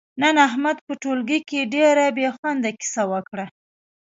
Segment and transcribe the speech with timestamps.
[0.21, 3.45] نن احمد په ټولگي کې ډېره بې خونده کیسه وکړه،